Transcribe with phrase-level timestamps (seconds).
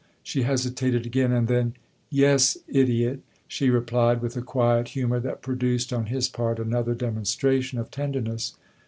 [0.23, 1.75] She hesitated again, and then,"
[2.23, 3.19] Yes idiot!"
[3.55, 8.55] she replied with a quiet humour that produced, on his part, another demonstration of tenderness.